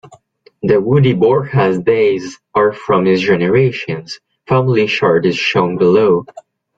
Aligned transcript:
Dawoodi 0.65 1.13
Bohra 1.13 1.77
Dai's 1.85 2.39
are 2.55 2.73
from 2.73 3.05
his 3.05 3.21
generations, 3.21 4.19
family 4.47 4.87
chart 4.87 5.27
is 5.27 5.37
shown 5.37 5.77
below. 5.77 6.25